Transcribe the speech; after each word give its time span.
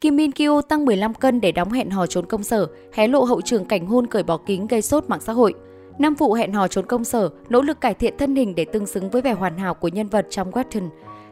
Kim 0.00 0.16
Min 0.16 0.32
Kyo 0.32 0.62
tăng 0.62 0.84
15 0.84 1.14
cân 1.14 1.40
để 1.40 1.52
đóng 1.52 1.72
hẹn 1.72 1.90
hò 1.90 2.06
trốn 2.06 2.26
công 2.26 2.42
sở, 2.42 2.66
hé 2.92 3.08
lộ 3.08 3.24
hậu 3.24 3.40
trường 3.40 3.64
cảnh 3.64 3.86
hôn 3.86 4.06
cởi 4.06 4.22
bỏ 4.22 4.36
kính 4.46 4.66
gây 4.66 4.82
sốt 4.82 5.04
mạng 5.08 5.20
xã 5.20 5.32
hội. 5.32 5.54
Năm 5.98 6.14
vụ 6.14 6.32
hẹn 6.32 6.52
hò 6.52 6.68
trốn 6.68 6.86
công 6.86 7.04
sở, 7.04 7.30
nỗ 7.48 7.62
lực 7.62 7.80
cải 7.80 7.94
thiện 7.94 8.14
thân 8.18 8.36
hình 8.36 8.54
để 8.54 8.64
tương 8.64 8.86
xứng 8.86 9.10
với 9.10 9.22
vẻ 9.22 9.32
hoàn 9.32 9.58
hảo 9.58 9.74
của 9.74 9.88
nhân 9.88 10.06
vật 10.06 10.26
trong 10.30 10.50
Western. 10.50 10.88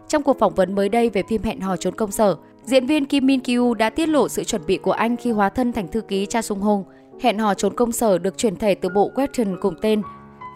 Trong 0.08 0.22
cuộc 0.22 0.38
phỏng 0.38 0.54
vấn 0.54 0.74
mới 0.74 0.88
đây 0.88 1.10
về 1.10 1.22
phim 1.28 1.42
Hẹn 1.42 1.60
hò 1.60 1.76
trốn 1.76 1.94
công 1.94 2.10
sở, 2.10 2.36
diễn 2.64 2.86
viên 2.86 3.06
Kim 3.06 3.26
Min 3.26 3.40
Kyu 3.40 3.74
đã 3.74 3.90
tiết 3.90 4.08
lộ 4.08 4.28
sự 4.28 4.44
chuẩn 4.44 4.62
bị 4.66 4.78
của 4.78 4.92
anh 4.92 5.16
khi 5.16 5.30
hóa 5.30 5.48
thân 5.48 5.72
thành 5.72 5.88
thư 5.88 6.00
ký 6.00 6.26
Cha 6.26 6.42
Sung 6.42 6.60
Hong. 6.60 6.84
Hẹn 7.20 7.38
hò 7.38 7.54
trốn 7.54 7.74
công 7.74 7.92
sở 7.92 8.18
được 8.18 8.38
chuyển 8.38 8.56
thể 8.56 8.74
từ 8.74 8.88
bộ 8.88 9.10
western 9.14 9.56
cùng 9.60 9.74
tên. 9.82 10.02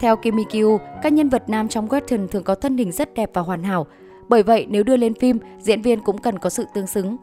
Theo 0.01 0.15
Kim 0.15 0.35
Min 0.35 0.47
Kyu, 0.49 0.79
các 1.03 1.13
nhân 1.13 1.29
vật 1.29 1.49
nam 1.49 1.67
trong 1.67 1.87
western 1.87 2.27
thường 2.27 2.43
có 2.43 2.55
thân 2.55 2.77
hình 2.77 2.91
rất 2.91 3.13
đẹp 3.13 3.29
và 3.33 3.41
hoàn 3.41 3.63
hảo. 3.63 3.87
Bởi 4.29 4.43
vậy, 4.43 4.65
nếu 4.69 4.83
đưa 4.83 4.97
lên 4.97 5.13
phim, 5.13 5.37
diễn 5.59 5.81
viên 5.81 5.99
cũng 5.99 6.17
cần 6.17 6.39
có 6.39 6.49
sự 6.49 6.65
tương 6.73 6.87
xứng. 6.87 7.17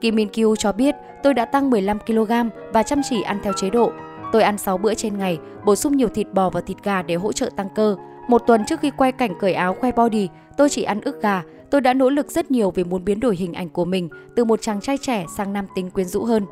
Kim 0.00 0.14
Min 0.14 0.28
Kyu 0.28 0.56
cho 0.56 0.72
biết, 0.72 0.94
tôi 1.22 1.34
đã 1.34 1.44
tăng 1.44 1.70
15 1.70 1.98
kg 1.98 2.32
và 2.72 2.82
chăm 2.82 3.00
chỉ 3.10 3.22
ăn 3.22 3.38
theo 3.42 3.52
chế 3.52 3.70
độ. 3.70 3.92
Tôi 4.32 4.42
ăn 4.42 4.58
6 4.58 4.78
bữa 4.78 4.94
trên 4.94 5.18
ngày, 5.18 5.38
bổ 5.64 5.76
sung 5.76 5.96
nhiều 5.96 6.08
thịt 6.08 6.32
bò 6.32 6.50
và 6.50 6.60
thịt 6.60 6.76
gà 6.82 7.02
để 7.02 7.14
hỗ 7.14 7.32
trợ 7.32 7.50
tăng 7.56 7.68
cơ. 7.74 7.96
Một 8.28 8.42
tuần 8.46 8.64
trước 8.66 8.80
khi 8.80 8.90
quay 8.90 9.12
cảnh 9.12 9.32
cởi 9.40 9.52
áo 9.52 9.74
khoe 9.80 9.92
body, 9.92 10.28
tôi 10.56 10.68
chỉ 10.68 10.82
ăn 10.82 11.00
ức 11.00 11.22
gà. 11.22 11.42
Tôi 11.70 11.80
đã 11.80 11.94
nỗ 11.94 12.10
lực 12.10 12.30
rất 12.30 12.50
nhiều 12.50 12.70
vì 12.70 12.84
muốn 12.84 13.04
biến 13.04 13.20
đổi 13.20 13.36
hình 13.36 13.52
ảnh 13.52 13.68
của 13.68 13.84
mình 13.84 14.08
từ 14.36 14.44
một 14.44 14.62
chàng 14.62 14.80
trai 14.80 14.98
trẻ 14.98 15.24
sang 15.36 15.52
nam 15.52 15.66
tính 15.74 15.90
quyến 15.90 16.06
rũ 16.06 16.24
hơn. 16.24 16.46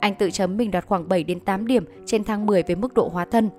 Anh 0.00 0.14
tự 0.14 0.30
chấm 0.30 0.56
mình 0.56 0.70
đạt 0.70 0.86
khoảng 0.86 1.08
7 1.08 1.24
đến 1.24 1.40
8 1.40 1.66
điểm 1.66 1.84
trên 2.06 2.24
thang 2.24 2.46
10 2.46 2.62
về 2.62 2.74
mức 2.74 2.94
độ 2.94 3.10
hóa 3.12 3.24
thân. 3.24 3.50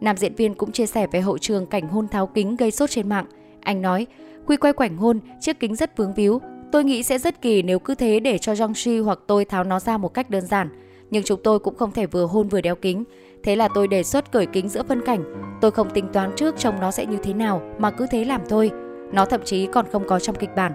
Nam 0.00 0.16
diễn 0.16 0.34
viên 0.34 0.54
cũng 0.54 0.72
chia 0.72 0.86
sẻ 0.86 1.06
về 1.06 1.20
hậu 1.20 1.38
trường 1.38 1.66
cảnh 1.66 1.88
hôn 1.88 2.08
tháo 2.08 2.26
kính 2.26 2.56
gây 2.56 2.70
sốt 2.70 2.90
trên 2.90 3.08
mạng. 3.08 3.26
Anh 3.60 3.82
nói, 3.82 4.06
khi 4.48 4.56
quay 4.56 4.72
quảnh 4.72 4.96
hôn, 4.96 5.20
chiếc 5.40 5.60
kính 5.60 5.76
rất 5.76 5.96
vướng 5.96 6.14
víu. 6.14 6.40
Tôi 6.74 6.84
nghĩ 6.84 7.02
sẽ 7.02 7.18
rất 7.18 7.42
kỳ 7.42 7.62
nếu 7.62 7.78
cứ 7.78 7.94
thế 7.94 8.20
để 8.20 8.38
cho 8.38 8.52
Jongshi 8.52 9.04
hoặc 9.04 9.18
tôi 9.26 9.44
tháo 9.44 9.64
nó 9.64 9.80
ra 9.80 9.98
một 9.98 10.14
cách 10.14 10.30
đơn 10.30 10.46
giản. 10.46 10.68
Nhưng 11.10 11.22
chúng 11.22 11.40
tôi 11.44 11.58
cũng 11.58 11.76
không 11.76 11.92
thể 11.92 12.06
vừa 12.06 12.26
hôn 12.26 12.48
vừa 12.48 12.60
đeo 12.60 12.74
kính. 12.74 13.04
Thế 13.42 13.56
là 13.56 13.68
tôi 13.74 13.88
đề 13.88 14.02
xuất 14.02 14.32
cởi 14.32 14.46
kính 14.46 14.68
giữa 14.68 14.82
phân 14.82 15.00
cảnh. 15.06 15.24
Tôi 15.60 15.70
không 15.70 15.90
tính 15.90 16.08
toán 16.12 16.32
trước 16.36 16.54
trông 16.58 16.80
nó 16.80 16.90
sẽ 16.90 17.06
như 17.06 17.16
thế 17.16 17.34
nào 17.34 17.62
mà 17.78 17.90
cứ 17.90 18.06
thế 18.10 18.24
làm 18.24 18.40
thôi. 18.48 18.70
Nó 19.12 19.24
thậm 19.24 19.40
chí 19.44 19.66
còn 19.66 19.86
không 19.92 20.06
có 20.06 20.18
trong 20.18 20.36
kịch 20.36 20.54
bản. 20.56 20.72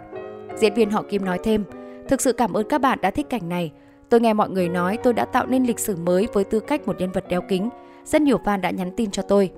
Diễn 0.56 0.74
viên 0.74 0.90
họ 0.90 1.04
Kim 1.10 1.26
nói 1.26 1.40
thêm, 1.44 1.64
thực 2.08 2.22
sự 2.22 2.34
cảm 2.34 2.54
ơn 2.54 2.68
các 2.70 2.82
bạn 2.82 3.00
đã 3.02 3.12
thích 3.12 3.30
cảnh 3.30 3.50
này. 3.50 3.72
Tôi 4.10 4.22
nghe 4.22 4.34
mọi 4.34 4.50
người 4.50 4.70
nói 4.70 4.98
tôi 5.04 5.14
đã 5.14 5.26
tạo 5.26 5.46
nên 5.48 5.64
lịch 5.64 5.80
sử 5.80 5.96
mới 5.96 6.28
với 6.34 6.44
tư 6.44 6.60
cách 6.60 6.88
một 6.88 6.96
nhân 7.00 7.12
vật 7.12 7.26
đeo 7.30 7.42
kính. 7.50 7.70
Rất 8.06 8.22
nhiều 8.22 8.38
fan 8.44 8.62
đã 8.62 8.70
nhắn 8.70 8.92
tin 8.98 9.12
cho 9.12 9.22
tôi. 9.22 9.52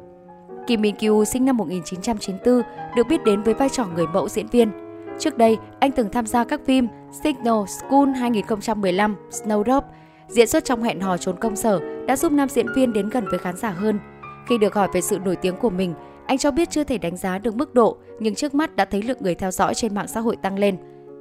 Kim 0.67 0.81
Min 0.81 0.95
Kyu 0.95 1.25
sinh 1.25 1.45
năm 1.45 1.57
1994, 1.57 2.61
được 2.95 3.07
biết 3.07 3.23
đến 3.23 3.41
với 3.41 3.53
vai 3.53 3.69
trò 3.69 3.85
người 3.95 4.07
mẫu 4.07 4.29
diễn 4.29 4.47
viên. 4.47 4.90
Trước 5.19 5.37
đây, 5.37 5.57
anh 5.79 5.91
từng 5.91 6.09
tham 6.09 6.25
gia 6.25 6.43
các 6.43 6.61
phim 6.65 6.87
Signal 7.23 7.65
School 7.67 8.09
2015, 8.09 9.15
Snowdrop, 9.29 9.81
diễn 10.27 10.47
xuất 10.47 10.65
trong 10.65 10.83
hẹn 10.83 10.99
hò 10.99 11.17
trốn 11.17 11.35
công 11.39 11.55
sở 11.55 11.79
đã 12.07 12.15
giúp 12.15 12.31
nam 12.31 12.49
diễn 12.49 12.73
viên 12.75 12.93
đến 12.93 13.09
gần 13.09 13.25
với 13.29 13.39
khán 13.39 13.57
giả 13.57 13.69
hơn. 13.69 13.99
Khi 14.47 14.57
được 14.57 14.73
hỏi 14.73 14.87
về 14.93 15.01
sự 15.01 15.19
nổi 15.25 15.35
tiếng 15.35 15.55
của 15.57 15.69
mình, 15.69 15.93
anh 16.25 16.37
cho 16.37 16.51
biết 16.51 16.69
chưa 16.69 16.83
thể 16.83 16.97
đánh 16.97 17.17
giá 17.17 17.37
được 17.37 17.55
mức 17.55 17.73
độ, 17.73 17.97
nhưng 18.19 18.35
trước 18.35 18.55
mắt 18.55 18.75
đã 18.75 18.85
thấy 18.85 19.01
lượng 19.01 19.17
người 19.19 19.35
theo 19.35 19.51
dõi 19.51 19.73
trên 19.73 19.95
mạng 19.95 20.07
xã 20.07 20.19
hội 20.19 20.35
tăng 20.35 20.59
lên. 20.59 20.77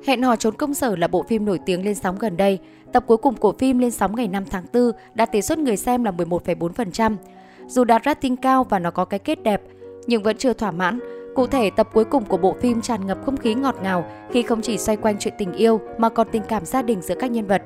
Hẹn 0.07 0.23
hò 0.23 0.37
trốn 0.37 0.55
công 0.55 0.75
sở 0.75 0.97
là 0.97 1.09
bộ 1.09 1.23
phim 1.23 1.45
nổi 1.45 1.59
tiếng 1.67 1.85
lên 1.85 1.95
sóng 1.95 2.19
gần 2.19 2.37
đây. 2.37 2.59
Tập 2.93 3.05
cuối 3.07 3.17
cùng 3.17 3.37
của 3.37 3.53
phim 3.59 3.79
lên 3.79 3.91
sóng 3.91 4.17
ngày 4.17 4.29
5 4.29 4.45
tháng 4.51 4.65
4 4.73 4.93
đạt 5.15 5.33
tỷ 5.33 5.43
suất 5.43 5.59
người 5.59 5.77
xem 5.77 6.05
là 6.05 6.11
11,4%. 6.11 7.17
Dù 7.67 7.85
đạt 7.85 8.03
rating 8.05 8.37
cao 8.37 8.65
và 8.65 8.79
nó 8.79 8.91
có 8.91 9.05
cái 9.05 9.19
kết 9.19 9.43
đẹp, 9.43 9.63
nhưng 10.07 10.23
vẫn 10.23 10.37
chưa 10.37 10.53
thỏa 10.53 10.71
mãn. 10.71 11.01
Cụ 11.35 11.47
thể, 11.47 11.71
tập 11.71 11.89
cuối 11.93 12.05
cùng 12.05 12.25
của 12.25 12.37
bộ 12.37 12.57
phim 12.61 12.81
tràn 12.81 13.07
ngập 13.07 13.19
không 13.25 13.37
khí 13.37 13.55
ngọt 13.55 13.77
ngào 13.83 14.05
khi 14.31 14.43
không 14.43 14.61
chỉ 14.61 14.79
xoay 14.79 14.97
quanh 14.97 15.19
chuyện 15.19 15.35
tình 15.39 15.53
yêu 15.53 15.81
mà 15.99 16.09
còn 16.09 16.27
tình 16.33 16.43
cảm 16.49 16.65
gia 16.65 16.83
đình 16.83 17.03
giữa 17.03 17.15
các 17.19 17.31
nhân 17.31 17.47
vật. 17.47 17.63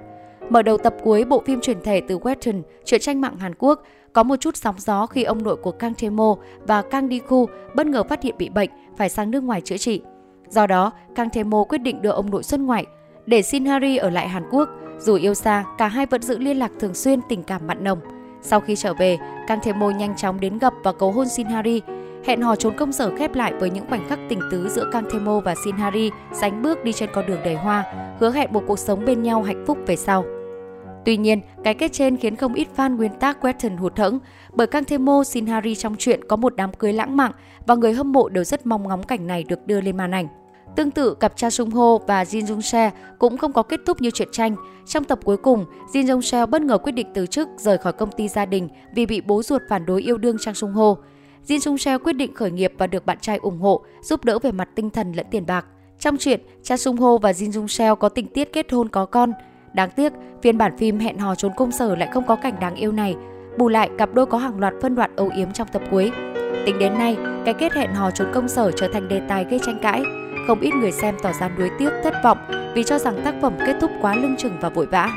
Mở 0.48 0.62
đầu 0.62 0.78
tập 0.78 0.94
cuối, 1.02 1.24
bộ 1.24 1.42
phim 1.46 1.60
chuyển 1.60 1.80
thể 1.80 2.00
từ 2.08 2.18
western, 2.18 2.62
chuyện 2.84 3.00
tranh 3.00 3.20
mạng 3.20 3.36
Hàn 3.36 3.54
Quốc, 3.58 3.82
có 4.12 4.22
một 4.22 4.36
chút 4.36 4.56
sóng 4.56 4.74
gió 4.78 5.06
khi 5.06 5.22
ông 5.22 5.42
nội 5.42 5.56
của 5.56 5.70
Kang 5.70 5.92
Tae-mo 5.92 6.36
và 6.66 6.82
Kang 6.82 7.08
Di-ku 7.08 7.46
bất 7.74 7.86
ngờ 7.86 8.02
phát 8.02 8.22
hiện 8.22 8.34
bị 8.38 8.48
bệnh, 8.48 8.70
phải 8.96 9.08
sang 9.08 9.30
nước 9.30 9.42
ngoài 9.42 9.60
chữa 9.60 9.76
trị. 9.76 10.02
Do 10.48 10.66
đó, 10.66 10.92
Kang 11.14 11.28
Tae-mo 11.28 11.64
quyết 11.64 11.78
định 11.78 12.02
đưa 12.02 12.10
ông 12.10 12.30
nội 12.30 12.42
xuất 12.42 12.60
ngoại. 12.60 12.86
Để 13.26 13.42
Xin 13.42 13.64
Hari 13.64 13.96
ở 13.96 14.10
lại 14.10 14.28
Hàn 14.28 14.42
Quốc, 14.50 14.68
dù 14.98 15.14
yêu 15.14 15.34
xa, 15.34 15.64
cả 15.78 15.88
hai 15.88 16.06
vẫn 16.06 16.22
giữ 16.22 16.38
liên 16.38 16.58
lạc 16.58 16.72
thường 16.80 16.94
xuyên 16.94 17.20
tình 17.28 17.42
cảm 17.42 17.66
mặn 17.66 17.84
nồng. 17.84 17.98
Sau 18.42 18.60
khi 18.60 18.76
trở 18.76 18.94
về, 18.94 19.18
Kang 19.46 19.58
Tae-mo 19.58 19.90
nhanh 19.90 20.16
chóng 20.16 20.40
đến 20.40 20.58
gặp 20.58 20.72
và 20.82 20.92
cầu 20.92 21.12
hôn 21.12 21.28
Xin 21.28 21.46
Hari. 21.46 21.82
Hẹn 22.26 22.42
hò 22.42 22.56
trốn 22.56 22.76
công 22.76 22.92
sở 22.92 23.16
khép 23.16 23.34
lại 23.34 23.52
với 23.60 23.70
những 23.70 23.86
khoảnh 23.88 24.08
khắc 24.08 24.18
tình 24.28 24.40
tứ 24.50 24.68
giữa 24.68 24.88
Kang 24.92 25.04
Themo 25.10 25.40
và 25.40 25.54
Shin 25.64 25.76
Hari, 25.76 26.10
sánh 26.32 26.62
bước 26.62 26.84
đi 26.84 26.92
trên 26.92 27.10
con 27.12 27.26
đường 27.26 27.40
đầy 27.44 27.54
hoa, 27.54 27.84
hứa 28.20 28.30
hẹn 28.30 28.52
một 28.52 28.62
cuộc 28.66 28.78
sống 28.78 29.04
bên 29.04 29.22
nhau 29.22 29.42
hạnh 29.42 29.64
phúc 29.66 29.78
về 29.86 29.96
sau. 29.96 30.24
Tuy 31.04 31.16
nhiên, 31.16 31.40
cái 31.64 31.74
kết 31.74 31.92
trên 31.92 32.16
khiến 32.16 32.36
không 32.36 32.54
ít 32.54 32.68
fan 32.76 32.96
nguyên 32.96 33.12
tác 33.20 33.44
Western 33.44 33.76
hụt 33.76 33.96
hẫng 33.96 34.18
bởi 34.52 34.66
Kang 34.66 34.84
Themo, 34.84 35.24
Shin 35.24 35.46
Hari 35.46 35.74
trong 35.74 35.96
chuyện 35.98 36.28
có 36.28 36.36
một 36.36 36.56
đám 36.56 36.72
cưới 36.72 36.92
lãng 36.92 37.16
mạn 37.16 37.32
và 37.66 37.74
người 37.74 37.92
hâm 37.92 38.12
mộ 38.12 38.28
đều 38.28 38.44
rất 38.44 38.66
mong 38.66 38.88
ngóng 38.88 39.02
cảnh 39.02 39.26
này 39.26 39.44
được 39.48 39.66
đưa 39.66 39.80
lên 39.80 39.96
màn 39.96 40.14
ảnh. 40.14 40.28
Tương 40.76 40.90
tự, 40.90 41.14
cặp 41.14 41.36
Cha 41.36 41.50
Sung 41.50 41.70
Ho 41.70 41.98
và 42.06 42.24
Jin 42.24 42.44
Jung 42.44 42.60
Se 42.60 42.90
cũng 43.18 43.36
không 43.36 43.52
có 43.52 43.62
kết 43.62 43.80
thúc 43.86 44.00
như 44.00 44.10
truyện 44.10 44.28
tranh. 44.32 44.56
Trong 44.86 45.04
tập 45.04 45.18
cuối 45.24 45.36
cùng, 45.36 45.64
Jin 45.92 46.04
Jung 46.04 46.20
Se 46.20 46.46
bất 46.46 46.62
ngờ 46.62 46.78
quyết 46.78 46.92
định 46.92 47.06
từ 47.14 47.26
chức 47.26 47.48
rời 47.56 47.78
khỏi 47.78 47.92
công 47.92 48.10
ty 48.12 48.28
gia 48.28 48.46
đình 48.46 48.68
vì 48.94 49.06
bị 49.06 49.20
bố 49.20 49.42
ruột 49.42 49.62
phản 49.68 49.86
đối 49.86 50.02
yêu 50.02 50.16
đương 50.16 50.36
Cha 50.40 50.52
Sung 50.52 50.72
Ho. 50.72 50.96
Jin 51.46 51.58
Sung 51.58 51.78
Seo 51.78 51.98
quyết 51.98 52.12
định 52.12 52.34
khởi 52.34 52.50
nghiệp 52.50 52.72
và 52.78 52.86
được 52.86 53.06
bạn 53.06 53.18
trai 53.20 53.36
ủng 53.36 53.58
hộ, 53.58 53.84
giúp 54.02 54.24
đỡ 54.24 54.38
về 54.38 54.52
mặt 54.52 54.68
tinh 54.74 54.90
thần 54.90 55.12
lẫn 55.12 55.26
tiền 55.30 55.46
bạc. 55.46 55.66
Trong 55.98 56.16
chuyện, 56.18 56.40
Cha 56.62 56.76
Sung 56.76 56.96
Ho 56.96 57.18
và 57.18 57.32
Jin 57.32 57.52
Sung 57.52 57.68
Seo 57.68 57.96
có 57.96 58.08
tình 58.08 58.26
tiết 58.26 58.52
kết 58.52 58.72
hôn 58.72 58.88
có 58.88 59.06
con. 59.06 59.32
Đáng 59.74 59.90
tiếc, 59.90 60.12
phiên 60.42 60.58
bản 60.58 60.76
phim 60.78 60.98
hẹn 60.98 61.18
hò 61.18 61.34
trốn 61.34 61.52
công 61.56 61.72
sở 61.72 61.96
lại 61.96 62.08
không 62.12 62.26
có 62.26 62.36
cảnh 62.36 62.54
đáng 62.60 62.74
yêu 62.74 62.92
này. 62.92 63.16
Bù 63.58 63.68
lại, 63.68 63.90
cặp 63.98 64.14
đôi 64.14 64.26
có 64.26 64.38
hàng 64.38 64.60
loạt 64.60 64.74
phân 64.82 64.94
đoạn 64.94 65.16
âu 65.16 65.30
yếm 65.36 65.52
trong 65.52 65.68
tập 65.72 65.82
cuối. 65.90 66.12
Tính 66.66 66.78
đến 66.78 66.98
nay, 66.98 67.16
cái 67.44 67.54
kết 67.54 67.72
hẹn 67.72 67.94
hò 67.94 68.10
trốn 68.10 68.28
công 68.34 68.48
sở 68.48 68.70
trở 68.70 68.88
thành 68.88 69.08
đề 69.08 69.20
tài 69.28 69.44
gây 69.44 69.60
tranh 69.66 69.78
cãi. 69.82 70.02
Không 70.46 70.60
ít 70.60 70.74
người 70.74 70.92
xem 70.92 71.16
tỏ 71.22 71.32
ra 71.40 71.48
nuối 71.58 71.70
tiếc, 71.78 71.90
thất 72.04 72.14
vọng 72.24 72.38
vì 72.74 72.84
cho 72.84 72.98
rằng 72.98 73.20
tác 73.24 73.34
phẩm 73.42 73.54
kết 73.66 73.76
thúc 73.80 73.90
quá 74.00 74.14
lưng 74.14 74.34
chừng 74.38 74.56
và 74.60 74.68
vội 74.68 74.86
vã. 74.86 75.10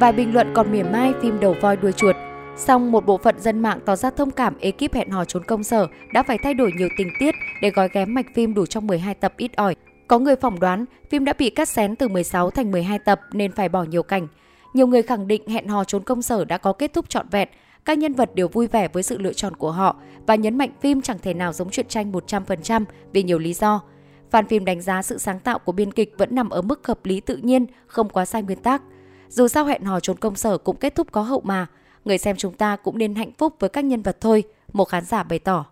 Vài 0.00 0.12
bình 0.12 0.34
luận 0.34 0.52
còn 0.54 0.72
mỉa 0.72 0.82
mai 0.82 1.12
phim 1.22 1.40
đầu 1.40 1.56
voi 1.60 1.76
đuôi 1.76 1.92
chuột. 1.92 2.16
Song 2.58 2.92
một 2.92 3.06
bộ 3.06 3.18
phận 3.18 3.40
dân 3.40 3.58
mạng 3.58 3.80
tỏ 3.84 3.96
ra 3.96 4.10
thông 4.10 4.30
cảm 4.30 4.58
ekip 4.60 4.94
hẹn 4.94 5.10
hò 5.10 5.24
trốn 5.24 5.44
công 5.44 5.62
sở 5.62 5.86
đã 6.12 6.22
phải 6.22 6.38
thay 6.42 6.54
đổi 6.54 6.72
nhiều 6.76 6.88
tình 6.98 7.08
tiết 7.18 7.34
để 7.62 7.70
gói 7.70 7.88
ghém 7.92 8.14
mạch 8.14 8.26
phim 8.34 8.54
đủ 8.54 8.66
trong 8.66 8.86
12 8.86 9.14
tập 9.14 9.34
ít 9.36 9.56
ỏi. 9.56 9.76
Có 10.08 10.18
người 10.18 10.36
phỏng 10.36 10.60
đoán 10.60 10.84
phim 11.10 11.24
đã 11.24 11.32
bị 11.38 11.50
cắt 11.50 11.68
xén 11.68 11.96
từ 11.96 12.08
16 12.08 12.50
thành 12.50 12.70
12 12.70 12.98
tập 12.98 13.20
nên 13.32 13.52
phải 13.52 13.68
bỏ 13.68 13.82
nhiều 13.82 14.02
cảnh. 14.02 14.28
Nhiều 14.74 14.86
người 14.86 15.02
khẳng 15.02 15.28
định 15.28 15.48
hẹn 15.48 15.68
hò 15.68 15.84
trốn 15.84 16.02
công 16.02 16.22
sở 16.22 16.44
đã 16.44 16.58
có 16.58 16.72
kết 16.72 16.92
thúc 16.92 17.08
trọn 17.08 17.28
vẹn, 17.28 17.48
các 17.84 17.98
nhân 17.98 18.12
vật 18.12 18.34
đều 18.34 18.48
vui 18.48 18.66
vẻ 18.66 18.88
với 18.88 19.02
sự 19.02 19.18
lựa 19.18 19.32
chọn 19.32 19.56
của 19.56 19.70
họ 19.70 19.96
và 20.26 20.34
nhấn 20.34 20.58
mạnh 20.58 20.70
phim 20.80 21.02
chẳng 21.02 21.18
thể 21.22 21.34
nào 21.34 21.52
giống 21.52 21.70
truyện 21.70 21.86
tranh 21.88 22.12
100% 22.12 22.84
vì 23.12 23.22
nhiều 23.22 23.38
lý 23.38 23.54
do. 23.54 23.82
Fan 24.30 24.44
phim 24.46 24.64
đánh 24.64 24.80
giá 24.80 25.02
sự 25.02 25.18
sáng 25.18 25.40
tạo 25.40 25.58
của 25.58 25.72
biên 25.72 25.92
kịch 25.92 26.14
vẫn 26.18 26.34
nằm 26.34 26.50
ở 26.50 26.62
mức 26.62 26.86
hợp 26.86 27.06
lý 27.06 27.20
tự 27.20 27.36
nhiên, 27.36 27.66
không 27.86 28.08
quá 28.08 28.24
sai 28.24 28.42
nguyên 28.42 28.58
tắc. 28.58 28.82
Dù 29.28 29.48
sao 29.48 29.64
hẹn 29.64 29.84
hò 29.84 30.00
trốn 30.00 30.16
công 30.16 30.36
sở 30.36 30.58
cũng 30.58 30.76
kết 30.76 30.94
thúc 30.94 31.12
có 31.12 31.22
hậu 31.22 31.40
mà, 31.40 31.66
người 32.04 32.18
xem 32.18 32.36
chúng 32.36 32.54
ta 32.54 32.76
cũng 32.76 32.98
nên 32.98 33.14
hạnh 33.14 33.32
phúc 33.38 33.54
với 33.58 33.70
các 33.70 33.84
nhân 33.84 34.02
vật 34.02 34.16
thôi, 34.20 34.44
một 34.72 34.84
khán 34.84 35.04
giả 35.04 35.22
bày 35.22 35.38
tỏ. 35.38 35.66